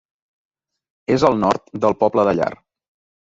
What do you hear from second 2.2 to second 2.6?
de Llar.